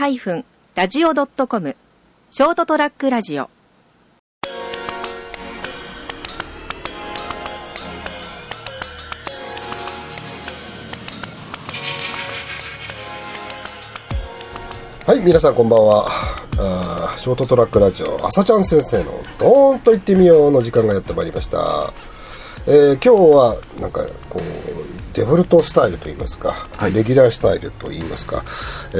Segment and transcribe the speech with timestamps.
[0.00, 1.76] ST-radio.com
[2.30, 3.50] ショートトラックラジオ
[15.06, 16.06] はい、皆さんこんばんは。
[16.56, 21.92] あショートトラックラジオ、朝ちゃん先生のドーンと言ってみようの時間がやってまいりました。
[22.66, 24.69] えー今日は、なんか、こう、
[25.20, 28.42] デフォルトスタイルと言いますか、はいレギュラースタイルと言いますか、
[28.94, 28.96] え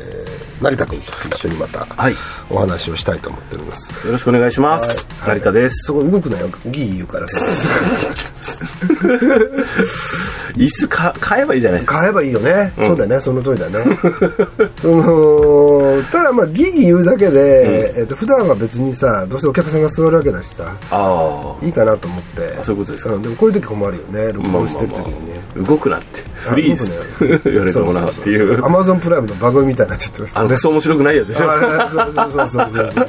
[0.00, 0.14] ー
[0.62, 2.14] 成田君と一緒にまたはい
[2.48, 4.06] お話をしたいと思っております。
[4.06, 5.06] よろしくお願いします。
[5.20, 5.74] はい成田です。
[5.86, 7.38] そこ動くなよ、ギー言うからさ。
[10.56, 11.98] 椅子か買えばいいじゃないですか。
[11.98, 13.20] 買えばいいよね、そうだよね。
[13.20, 13.98] その通りだね。
[14.80, 22.56] そのただまあギギ言うだけで、えっと普段は別にさどうせお客さんが座るわけだしさあいいかなと思って。
[22.60, 23.14] あそういうことですか。
[23.14, 24.32] んでもこういう時困るよね。
[24.32, 26.34] 録音してる時にね、あ、動くなって。
[26.44, 26.92] フリーズ。
[27.50, 28.64] 言われてもなっていう。
[28.64, 31.50] アマゾンプライムの番組みたいになっちゃってましたあの、クソ面白くないやつでしょ。
[31.50, 33.08] あそうそうそうそうそうそう。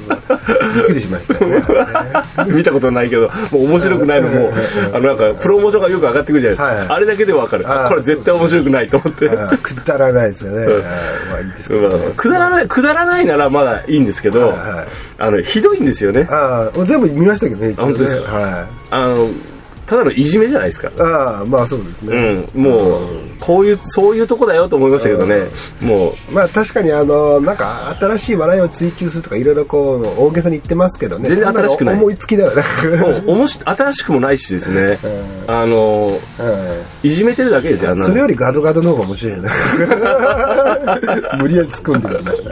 [0.76, 1.62] びっくりしましたよね。
[2.48, 4.54] 見たことないけど、もう面白くないのも、
[4.94, 6.96] あの、なんか、プロモーションがよく上がってくるじゃないですか。
[6.96, 7.66] あれだけでわかる。
[7.68, 9.30] あこれ絶対面白くないと思って。
[9.30, 10.66] あくだらないですよね、
[11.30, 14.54] まあいいですけど、まあくだらない、くだらないならまだいいんですけど
[15.18, 16.28] あの、ひどいんですよね。
[16.30, 17.76] ああ全部見ましたけどね。
[17.78, 18.32] あ本当ですか？
[18.34, 18.66] はい。
[18.92, 19.30] あの、
[19.88, 20.92] ただのいじめじゃないですか。
[21.00, 25.42] ああまあそうですね、うん、もう、こういう、そういうとこだよと思いましたけどね、
[25.82, 31.30] もう、まあ確かにあのなんか新しい笑いを追求するとかいろいろこう大げさに言ってますけどね。
[31.30, 31.96] 全然新しくない。
[31.96, 32.64] 思いつきだよね。
[32.98, 34.98] もうおもし新しくもないしですね、
[35.48, 39.50] あのはいいじめてるだけですよそれよりガドガドの方が面白いよね。
[41.38, 42.52] 無理やり突っ込んでみました、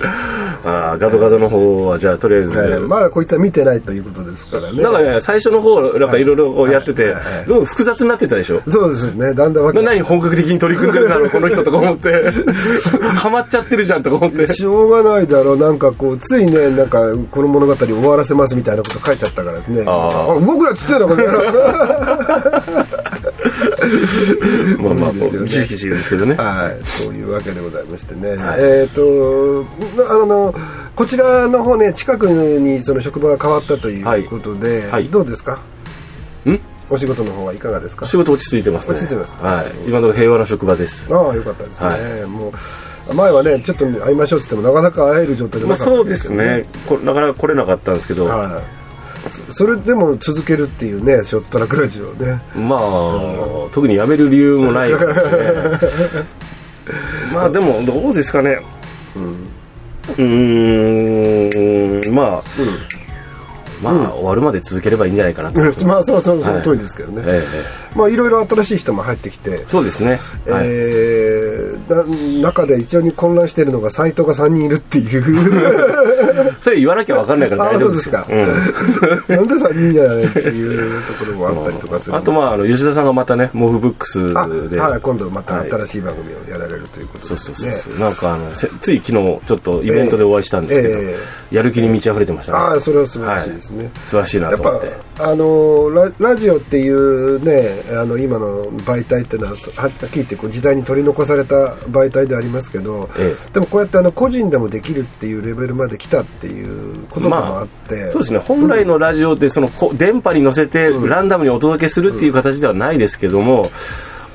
[0.65, 2.79] あーガドガドの方はじゃあとりあえず、はい。
[2.79, 4.81] まだこいつは見てないということですからね。
[4.81, 8.61] なんかね最初の方なんかいろいろやってて、はいはいどうも複雑になってたでしょ？
[8.67, 9.33] そうですね。
[9.33, 12.31] だんだん何本格的に取り組んでるだろうこの人とか思って。
[13.15, 14.53] ハマっちゃってるじゃんとか思って。
[14.53, 15.57] しょうがないだろう。
[15.57, 16.99] なんかこうついねなんか
[17.31, 19.83] この物語終わらせますみたいなこと書いちゃったからですね。
[19.85, 20.45] あー。
[20.45, 21.23] 動くなっつってんのこれ
[24.79, 26.35] まあまあですけどね。
[26.35, 28.59] はい、そういうわけでございましてね、はい。
[28.59, 29.65] えっ、と
[30.09, 30.53] あの
[30.95, 34.89] こちらの方ね近くにその職場が変わったということで、はい。
[34.91, 35.59] はいどうですか？
[36.45, 36.59] ん？
[36.89, 38.05] お仕事の方はいかがですか？
[38.05, 38.93] 仕事落ち着いてますね。
[38.93, 39.65] 落ち着いてますはい。
[39.87, 41.13] 今の平和な職場です。
[41.13, 41.87] ああよかったですね、
[42.21, 42.53] はも
[43.09, 46.65] う前はねちょっと会いましょうって言ってもなかなか会える状態でまあなかったそうですね。
[46.87, 48.82] こなかなか来れなかったんですけど、はい
[49.29, 52.41] そそれでも続けるっていうねショットラックラジオね。
[52.55, 52.79] まあ、
[53.71, 55.79] 特に辞める理由もないからね
[57.33, 58.57] まあでもどうですかね。
[60.17, 62.43] うーんまあ、
[63.91, 66.61] まあ、終わるまで続ければいいんじゃないかなと、 まあそうそうそのはい。
[66.63, 67.43] 通りですけどね、え
[67.95, 69.51] まあいろいろ新しい人も入ってきて。
[69.51, 70.65] えそうですね、はい。
[70.67, 71.63] えー
[72.41, 75.23] な中で一応に混乱しているのがサイトが3人いるっていう。
[76.59, 78.37] それ言わなきゃ分かんないからあ大丈夫ですか、うん。
[79.35, 87.55] なんで3人じゃないっていうところもあったりとかするあとまああの吉田さんがまたねモフブックスあではい、今度またはい新しい番組をやられるということそうですね。
[87.55, 91.15] そうそうそう、なんかあのせつい昨日ちょっとイベントでお会いしたんですけど、え
[91.51, 92.57] やる気に満ち溢れてましたね。
[92.57, 93.72] ああそれは素晴らしいですね、
[94.05, 101.55] 素晴らしいなやっぱと思ってあのララジオっていうねあの今の媒体っていうのははっきり言ってこう時代に取り残された
[101.89, 108.39] 媒体でありますけど、えでもこうやってあの個人でもできるっていうレベルまで来たっていうこともあって、そうですね。
[108.39, 113.71] 本来のラジオってそのこ電波に乗せてランダムにお届けするっていう形ではないですけども、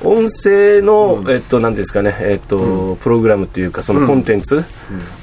[0.03, 4.63] 音声の、えっと、なんですかね、えっと、プログラムっていうか、そのコンテンツ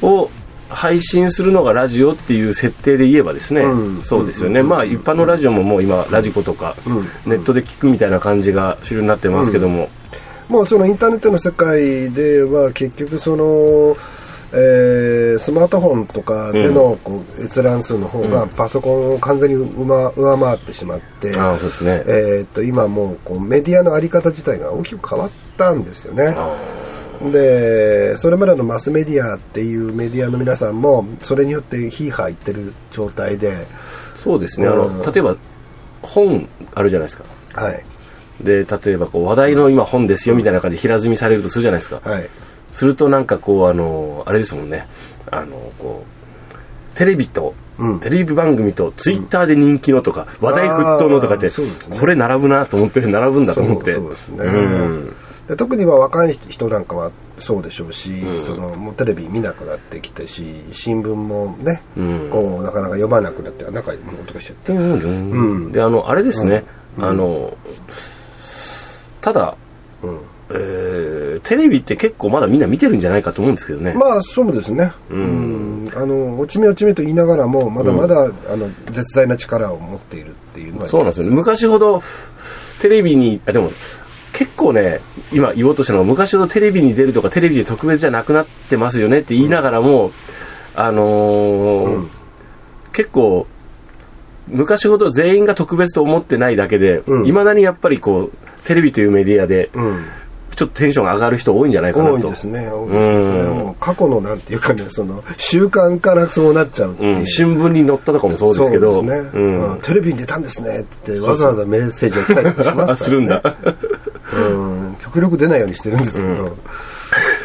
[0.03, 0.31] を
[0.77, 4.03] 配信するのがラジオっていう設定で言えばですね、うん。
[4.03, 6.77] そうですよね、まあ一般のラジオももう今、ラジコとか、
[7.25, 9.89] ネットで聞くみたいな感じが主流になってますけども、
[10.51, 13.97] もうそのインターネットの世界では結局その、
[14.53, 22.05] えースマートフォンとかでのこう閲覧数の方がパソコンを完全に上上回ってしまって、ああそうですね。
[22.07, 26.37] えと今もうこうメディアの在り方自体が大きく変わったんですよね。
[27.31, 33.67] でそれまでのマスメディアっていうメディアの皆さんもそれによってヒーハー言ってる状態で、
[34.17, 34.99] そうですね、あうん。
[34.99, 35.37] の例えば
[36.03, 37.25] 本あるじゃないですか。
[37.55, 37.85] はい。
[38.41, 42.29] で例えばこう話題の今本ですよみたいな感じで平積みされるとするじゃないですか、はい、
[42.73, 44.87] するとなんかこうあのあれですもんね。
[45.31, 46.17] あのこう
[46.97, 48.01] テレビと、うん。
[48.01, 51.53] テレビ番組とツイッターで人気のとか、話題沸騰のとかって、ね。
[51.99, 53.95] これ並ぶなと思って並ぶんだと思って。
[53.95, 55.17] そうそうですね、うん
[55.49, 62.31] で特には若い人なんかはそうでしょうし、そのもうテレビ見なくなってきてし新聞もね、うん。
[62.31, 66.65] こうなかなか読まなくなってなんかもう音がしちゃって、うんであのあれですね、
[66.99, 67.57] あの
[69.21, 69.57] ただ、
[70.03, 70.21] うん。
[70.51, 71.07] えー
[71.37, 81.35] でテレビって結構まだみんな見てるんじゃないかと思うんですけどね、まあそうですね、うん、あの落ち目落ち目と言いながらもまだまだ、あの絶大な力を持っているっていうのはそうなんですよね。
[81.35, 82.03] 昔ほど
[82.81, 83.71] テレビにあでも
[84.37, 85.01] 結構ね
[85.33, 90.13] 今言おうとしたのは昔ほどテレビに出るとかテレビで特別じゃなくなってますよねって言いながらも、
[90.75, 92.09] あのー
[92.93, 93.47] 結構
[94.49, 97.25] 昔ほど全員が特別と思ってないだけでいま、うん。
[97.25, 98.33] 未だにやっぱりこう
[98.65, 100.05] テレビというメディアでうん。
[100.57, 102.15] ちょっとテンションが上がる人多いんじゃないかなと。
[102.15, 103.27] 多いですね多いですね。
[103.27, 108.95] それはもう過去のなんていうかねその習慣からそうなっちゃうっていう、うん、新聞に載ったとかもそうですけど。
[108.95, 109.73] そうですね、うん。
[109.73, 113.43] うんテレビに出たんですねってわざわざメッセージが来たりしますから、ね、 するんだ
[114.47, 116.57] うん極力出ないようにしてるんですけど、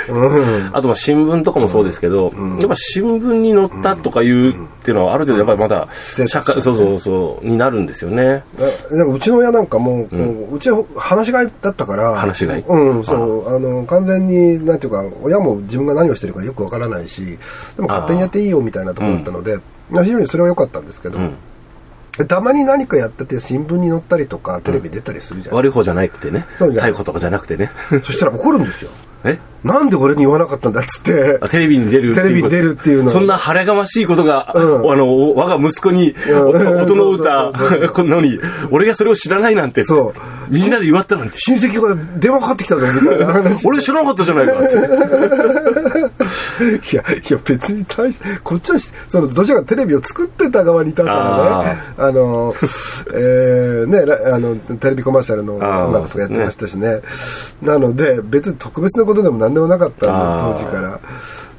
[0.09, 0.69] うん。
[0.74, 4.53] あとまあ新聞とかもそうですけど、やっぱ新聞に載ったとかいうっ
[4.83, 5.88] ていうのはある程度やっぱりまだ
[6.27, 8.44] 社会そうそうそうになるんですよね。
[8.57, 12.65] だなんかうちの親なんかもこう、うちは話し飼いだったから話し飼い。
[12.68, 17.38] うんそうあの完全になんていうか親も自分が何をしてるかよくわからないし
[17.75, 19.59] でも勝手にやっていいよみたいなところだったので、
[19.89, 21.33] まあ非常にそれは良かったんですけど、ん
[22.27, 26.45] たまに何かやってて新聞に載ったりとかテレビ出たりするじゃない、悪い方じゃなくてね。
[26.57, 27.71] そうじゃない逮捕とかじゃなくてね。
[28.03, 28.91] そしたら怒るんですよ。
[29.23, 29.39] え？
[29.63, 31.37] なんで俺に言わなかったんだっつって。
[31.39, 34.91] あテレビに出るテレビに出るっていうのそんな晴れがましいことが、うん。
[34.91, 37.51] あの、我が息子に、音の歌
[37.93, 38.39] こんなのに、
[38.71, 40.51] 俺がそれを知らないなんて、そう。
[40.51, 41.37] みんなで祝ったなんて。
[41.37, 43.61] 親戚が電話かかってきたぞみたいな話。
[43.65, 44.63] 俺知らなかったじゃないかって。
[46.93, 52.53] いや、いや別に大し、こっちはし、その、どちらかテレビを作ってた側にいたからね、あの、
[53.13, 57.01] えー、ね、らあの、テレビコマーシャルの音楽とかやってましたしね。
[57.61, 61.00] なので、別に特別なことでも何でもなかったんで、当時から。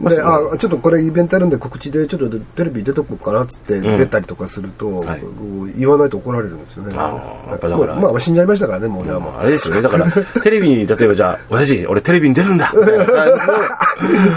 [0.03, 5.21] まあで、あ、ちょっとこれイベントやるんで告知でちょっとテレビ出とこうかなっつって出たりとかすると、はい。
[5.21, 6.95] こう言わないと怒られるんですよね。
[6.97, 9.39] あーやっぱだからまあ死んじゃいましたからね、もう親も。
[9.39, 9.83] あれですよね。
[9.83, 10.11] だから、
[10.43, 12.73] テレビに、例えばじゃあ、 親父、俺テレビに出るんだ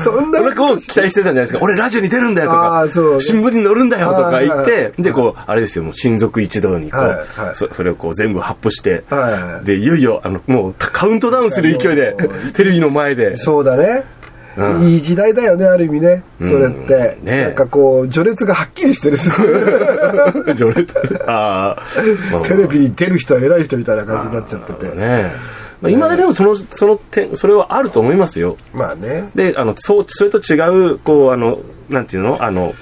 [0.03, 1.59] そんなの俺こう期待してたんじゃないですか。
[1.62, 2.85] 俺ラジオに出るんだよとか
[3.19, 7.15] 新聞に載るんだよとか言はいって、で、こう、あれですよ、もう親族一同に、こはいは
[7.50, 7.56] う、い。
[7.56, 12.15] そそれをこう全部発布してはいはい、で、いよいよ、あの、もうカウントダウンする勢いで
[12.53, 14.03] テレビの前で、そうだね。
[14.57, 16.24] うんいい時代だよね、ある意味ね。
[16.40, 17.18] それって。
[17.24, 19.18] ねなんかこう、序列がはっきりしてる。
[19.18, 20.96] すごい序列
[21.28, 24.96] ああテレビに出る人は偉い人みたいな感じになっちゃってて。
[24.96, 25.31] ね
[25.81, 28.56] まあ、今でもその、その点、それはあると思いますよ。
[28.74, 29.30] まあね。
[29.36, 30.56] で、あの、そう、それと違
[30.94, 31.60] う、こう、あの、
[31.90, 32.42] なんていうの？
[32.42, 32.74] あの、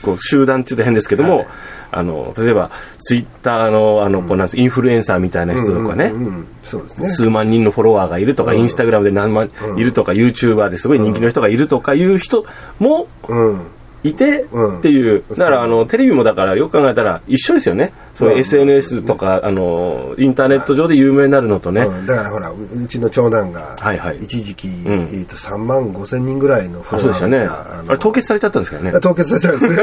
[0.00, 1.46] こう、集団って言うと変ですけども、
[1.92, 7.10] あの、例えば、ツイッターの、あの、こう、なんつインフルエンサーみたいな人とかね、うんうん、そうですね。
[7.10, 12.46] 数万人のフォロワーがいるとか、インスタグラムで何万いるとか、YouTuber ですごい人気の人がいるとかいう人
[12.78, 13.66] もうん。
[14.04, 24.70] いてうんっていう、だからあのテレビもだからよく考えたら一緒ですよね、そう SNS とか、あのインターネット上で有名になるのとね、うんだからほら、ううちの長男がはいはい、一時期、ん。
[24.70, 27.38] えーと3万5千人ぐらいのフロそうでしたね。
[27.38, 29.82] あれ凍結されちゃったんですからね、凍結されたんです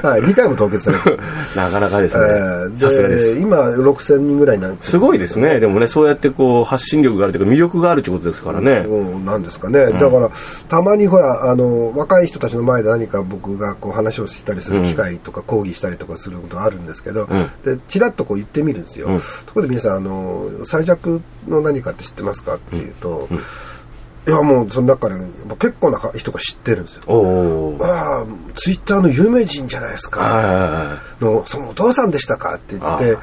[0.02, 1.18] はい、2回も凍結されてる。
[1.56, 3.38] なかなかですえね、ーさすがです。
[3.38, 4.90] 今、6千人ぐらいになってる。
[4.90, 8.84] すごいですね、でもね、そうやってこう発信力があるというか、魅力があるということですからね。
[8.86, 10.30] そうなんですかね、だから
[10.68, 17.13] たまにほらあの若い人たちの前で何か僕がこう話をしたりする機会とか講義したりとかすることがあるんですけど、
[17.64, 19.06] でちらっとこう言ってみるんですよ、
[19.46, 23.28] ところで皆さんあの最弱の何かって知ってますかっていうと、
[24.26, 25.14] いやもうその中で
[25.58, 27.76] 結構な人が知ってるんですよ。
[27.80, 30.20] ああツイッターの有名人じゃないですか。
[30.20, 33.20] はのそのお父さんでしたかって言ってあ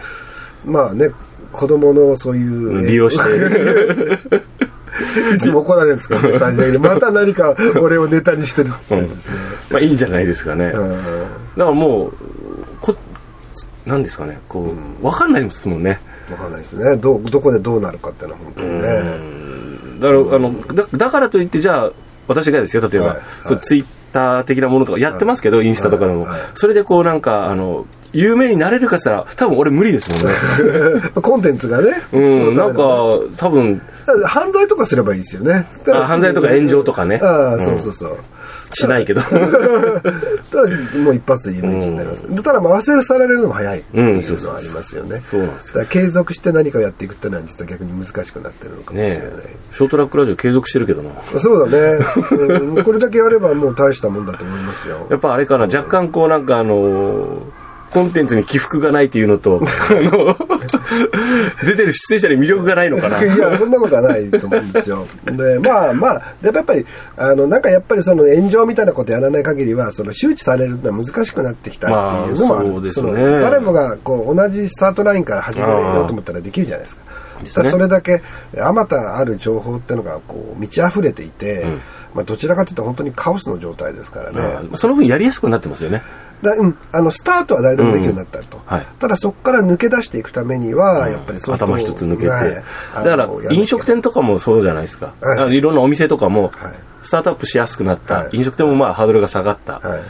[0.66, 1.10] まあね
[1.52, 4.30] 子供のそういう利用して
[5.36, 6.78] いつも怒られるんですからね、最初に。
[6.78, 9.38] また何か俺をネタにしてるってですね。
[9.70, 10.66] まあいいんじゃないですかね。
[10.68, 10.96] だかうん
[11.58, 12.18] らもう、こ
[13.86, 16.00] なんですかね、こう、わかんないですもんね。
[16.32, 16.98] わかんないですね。
[16.98, 18.82] ど、どこでどうなるかっていうのは本当にね。
[20.00, 21.92] だから、あの、だだからといって、じゃあ、
[22.28, 23.22] 私がですよ、例えば、はい。
[23.46, 26.30] そうツイッター的なものとかやってますけど、インスタとかでも、はい。
[26.30, 26.40] はい。
[26.56, 31.02] それでこうなんか、あの、有名になれるかって言ったら、多分俺無理ですもんね。
[31.22, 32.04] コンテンツがね。
[32.12, 35.68] うん、なんかそ、多分、の犯罪とかすればいいですよね。
[35.94, 37.20] あ犯罪とか炎上とかね。
[37.22, 37.66] ああ、うん。
[37.66, 38.18] そうそうそう。
[38.74, 39.22] しないけど。
[39.22, 39.40] ただ、
[40.98, 42.44] もう一発で有名人になります。
[42.44, 45.22] ただ、まあ忘れ去られるのも早いっていうのはありますよね。
[45.30, 49.22] そうなんですよだから継続して何かをやっていくっていうのは実は逆に難しくなってるのかもしれない。
[49.72, 51.12] ショートラックラジオ継続してるけどな。
[51.40, 52.84] そうだね、うん。
[52.84, 55.08] これだけやればもう大したもんだと思いますよ。
[55.10, 60.38] やっぱあれかな、若干こうなんかあのーコンテンツに起伏がないっていうのと、あの、
[61.64, 63.22] 出てる出演者に魅力がないのかな。
[63.24, 65.08] いや、そんなことはないと思うんですよ。
[65.26, 66.86] で、まあまあ、やっぱり、
[67.18, 72.70] あの、なんかやっぱりその炎上みたいなことやらない限りは、その周知されるのは難しくなってきたっていうのもある。
[72.70, 77.02] まあそねの誰もが、こう、同じスタートラインから始めようと思ったらできるじゃないですか。
[77.46, 78.22] それだけ
[78.60, 81.66] あまたある情報っていうのがこう満ち溢れていて、
[82.14, 86.04] まあ、どちらかというと本当にカオスの状態ですからね、その分やりやすくなってますよね
[86.42, 88.86] だうん、あのスタートは誰でもできるようになったと、はい。
[89.00, 92.54] ただそこから抜け出していくためには、やっぱりそういう頭一つ抜けて、はい。
[93.04, 95.56] だから飲食店とかもそうじゃないですか、はい。
[95.56, 96.74] いろんなお店とかもはい。
[97.04, 98.30] スタートアップしやすくなった、はい。
[98.34, 100.02] 飲食店もまあハードルが下がった、はい。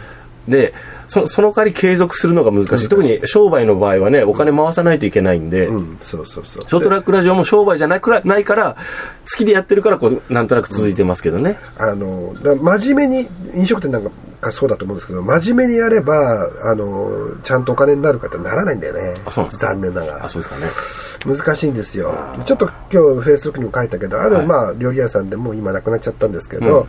[0.48, 0.74] で
[1.08, 2.90] そその代わり継続するのが難しい。
[2.90, 6.62] 特に商売の場合はねお金回さないといけないんで、うん、そうそうそう。
[6.62, 8.76] ショートラックラジオも商売じゃないくらないから
[9.30, 14.10] 好きでやってるからこうなんとなく続いてますけどね、あのだ真面目に飲食店なんか
[14.51, 19.21] そうだと思うんですけど真面目にやればあのちゃんとお金になるかってならないんだよね。
[19.25, 19.67] あそうなんですか。
[19.67, 20.25] 残念ながら。
[20.25, 21.36] あそうですかね。
[21.38, 22.15] 難しいんですよ。
[22.45, 24.48] ちょっと今日フェイスブックにも書いたけどある、はい。
[24.48, 26.88] まあ、料理屋さんでもう今なくなっちゃったんですけど、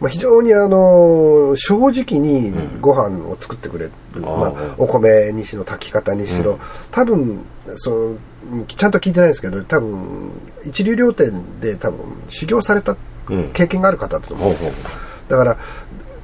[0.00, 6.58] まあ、非常にあの正直にご飯を作ってくれる、まああー、お米にしろ炊き方にしろ、
[6.90, 7.44] 多分
[7.76, 8.18] そのうん
[8.66, 10.32] ちゃんと聞いてないですけど多分
[10.64, 12.96] 一流料店で多分修行された
[13.28, 13.50] うん。
[13.52, 14.88] 経験がある方だと思うんですよ、ほうほ
[15.28, 15.56] だから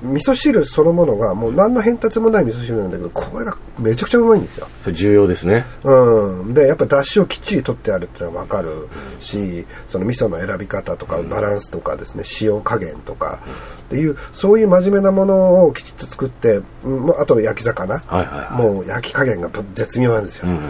[0.03, 4.67] 味噌汁そのものがもう何の変哲もない味噌汁なんだけどこれがめちゃくちゃうまいんですよ。
[4.83, 5.65] それ重要ですね。
[5.85, 8.89] うん、でやっぱ出汁をきっちり取ってあるっていうのは分かる
[9.19, 13.41] しその味噌の選び方とかバランスとかですね塩加減とか
[13.83, 18.63] っていうそういう真面目なものをきちっと作って、うん、あと焼き魚、はいはいはい。
[18.63, 20.61] もう焼き加減がぶ絶妙なんですよ、うん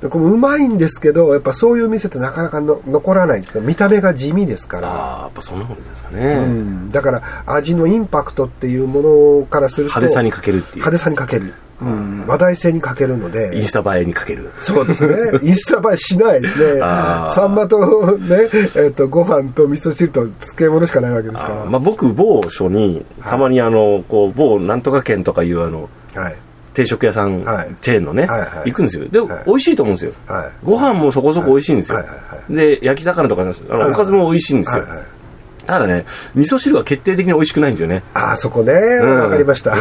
[0.00, 4.88] でこれうまいんですけどやっぱそういう店ってなかなかの残らないんですよ見た目が地味ですから。
[4.88, 10.74] ああやっぱそんなもんですかね、うん、だから味のインパクトっていうものからすると派手さに欠けるっていう。
[10.76, 13.56] 派手さに欠ける、うん、話題性に欠けるので。
[13.56, 14.50] インスタ映えにかける。
[14.60, 15.38] そうですね。
[15.42, 16.80] インスタ映えしないですね。
[16.80, 21.62] サンマとね、えっ、と、ご飯と味噌汁と漬物しかないわけですから。
[21.62, 21.70] あー。
[21.70, 26.36] まあ、僕某所にたまにあのこう某なんとか県とかいうあのはい。
[26.78, 27.74] 定食屋さん、はい。
[27.80, 28.28] チェーンのね、
[28.64, 29.08] 行くんですよ。
[29.08, 29.44] で、はい。
[29.46, 30.52] 美味しいと思うんですよ、はい。
[30.64, 31.98] ご飯もそこそこ美味しいんですよ、
[32.48, 33.92] で焼き魚とかあの、はい。
[33.92, 34.84] おかずも美味しいんですよ。
[35.66, 38.02] ただね味噌汁は決定的に美味しくないんですよね。
[38.14, 38.72] ああ、そこね。
[38.72, 39.30] わ、ん。
[39.30, 39.76] かりました。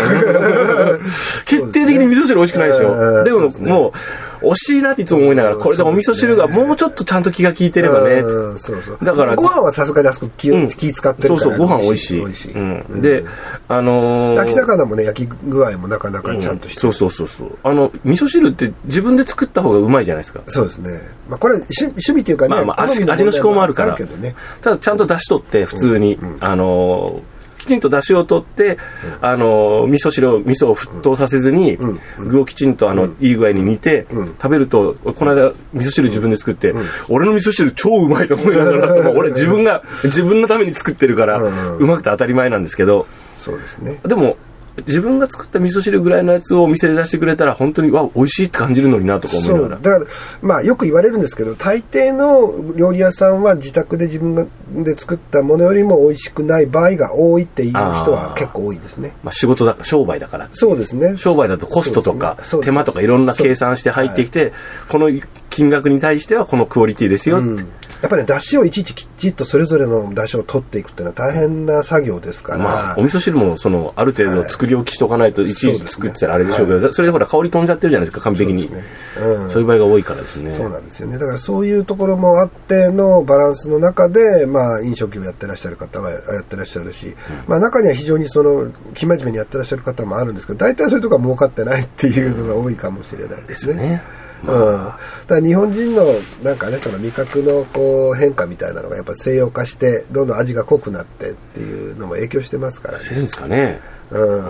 [1.45, 3.23] 決定的に味噌汁美味しくないですようん。
[3.23, 3.91] でももう
[4.41, 8.15] 惜しいなっていつも思いながらこれでお味噌汁がもうちょっとちゃんと気が利いてればね。
[8.15, 8.97] うんそうそう。
[9.01, 10.67] だからご飯はさすがにあそこ気,、うん。
[10.67, 11.39] 気使ってるから。
[11.41, 12.51] そうそうご飯美味しい美味しい。
[12.53, 13.23] うん、で
[13.67, 17.57] あのー焼き魚もね、焼き具合もなかなかちゃんとしてる、そうそうそうそう。
[17.63, 20.41] あの味噌汁って自分で作った方がうまいじゃないですか。
[20.47, 21.01] そうですね。
[21.29, 23.97] まあ、これ趣趣味っていうかね、まあまあ味の思考もあるから。
[23.97, 24.35] ね。
[24.61, 28.77] ただちゃんと出し取って普通に、あのーきちんと出汁を取って、
[29.21, 31.77] あのー味噌汁を味噌を沸騰させずに、
[32.17, 36.73] 具をきちんとあの、いい具合に煮て、食べるとこの間味噌汁自分で作って、
[37.09, 41.77] 俺の味噌汁超うまいと思いながら、まあ俺自分が自分のために作ってるから、うん。
[41.77, 43.99] うまくて当たり前なんですけどそうですね。
[44.05, 44.37] でも
[44.85, 49.75] 自分が作った味噌汁ぐらいのやつをお店で出してくれたら本当にわ美味しいって感じるのになとか思いながら。
[49.77, 50.05] だから
[50.41, 59.13] まあよく言われるんですけど大抵の料理屋さんは自宅で自分がで作ったものよりも美味しくない場合が多いっていう人は結構多いですね。
[59.23, 60.49] まあ、仕事だから商売だから。
[60.53, 61.17] そうですね。
[61.17, 62.59] 商売だとコストとかね。
[62.63, 64.53] 手間とかいろんな計算して入ってきて
[64.89, 65.09] この
[65.49, 67.67] 金額に対してはこのクオリティですよ、うん
[68.01, 75.33] やっぱり、ね、出汁をいちいちきっちりとそれぞれの出汁を取っていくっていうのは大変な作業ですから、まあ、お味噌汁もそのある程度作り置きしとかない。
[75.33, 78.63] といちいち作ってたらあれでしょうけどそれでほら香り飛んじゃってるじゃないですか完璧に。
[78.63, 79.25] そうですね。
[79.27, 79.49] うん。
[79.49, 80.51] そういう場合が多いからですね。
[80.51, 87.15] そうなんですよねだからそういうところもあってのバランスの中で、まあ、飲食業やってらっしゃる方はやってらっしゃるし、
[87.47, 93.75] まあ、中には非常にその生真面目にやってらっしゃる方もあるんですけど大体そういうところは儲かってないっていうのが多いかもしれないですね。
[93.75, 94.97] ねうん、だか
[95.29, 96.05] ら日本人の
[96.43, 103.05] なんかねその味覚のこう変化みたいなのがやっぱ西洋化してどんどん味が濃くなってっていうのも影響してますからね。
[103.11, 103.79] いいんですかね。
[104.11, 104.43] うん。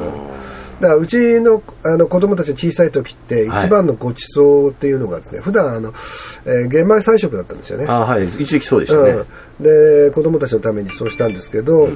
[0.80, 5.92] だからうちのあの子供たちの小さい時って一番のごちそうっていうのがですね、普段あの、
[6.46, 7.88] えー玄米菜食だったんですよね。
[7.88, 8.28] ああはい。
[8.28, 9.12] 一時期そうでしたね、
[9.60, 11.90] うん、で子供たちのためにそうしたんですけど、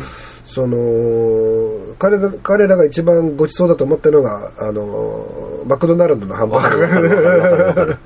[0.45, 4.81] その彼ら彼らが一番ごちそうだと思ってるのがあの
[5.65, 7.97] マクドナルドのハンバーガー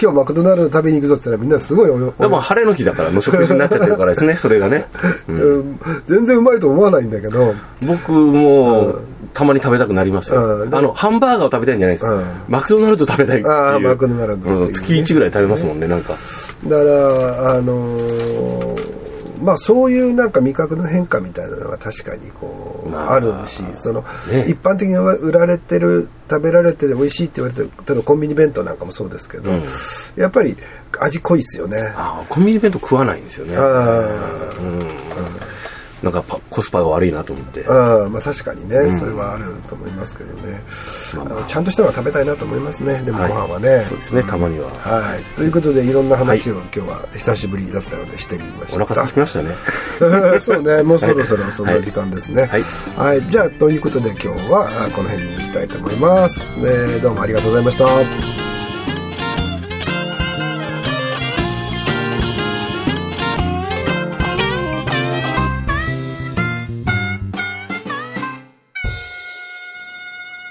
[0.00, 4.86] 今日マクドナルド食べに行くぞって言ったらみんなすごいおよでも晴れの日だからの食事になっちゃってるからですね それがね、
[5.28, 5.36] うん。
[5.38, 7.54] うん全然うまいと思わないんだけど。
[7.82, 8.96] 僕も
[9.32, 10.74] たまに食べたくなりますよ、うん。
[10.74, 12.24] あのハンバーガーを食べたいんじゃないですか、うん。
[12.48, 13.80] マクドナルド食べたいっていう。
[13.80, 14.56] マクドナルドね。
[14.66, 16.14] うん月1ぐらい食べますもんねなんか。
[16.66, 18.83] だからあのー
[19.42, 29.64] まあそういうなんか味覚の変化みたいなのは確かにこう、まああ、るしその、ね一般的に売られてる食べられてる美味しいって言われてる例えばコンビニ弁当なんかもそうですけど、うん。
[30.16, 30.56] やっぱり
[31.00, 31.92] 味濃いですよね。
[31.96, 33.56] ああコンビニ弁当食わないんですよね。
[33.56, 33.60] あ
[36.02, 37.64] なんかパコスパが悪いなと思って。
[37.68, 40.62] あまあ確かにね、それはあると思いますけどね、
[41.14, 43.02] あのちゃんとしたのは食べたいなと思いますね。
[43.02, 44.70] でもご飯はね、そうですねたまには。
[44.70, 45.22] はい。
[45.36, 49.50] ということでいろんな話を今日は久しぶりだったのでしてみました、お腹空きましたね。
[50.44, 50.82] そうね。
[50.82, 52.42] もうそろそろそんな時間ですね。
[52.42, 52.64] はい。
[52.96, 58.43] はい、じゃあということで今日はあこの辺にしたいと思います、えーどうもありがとうございました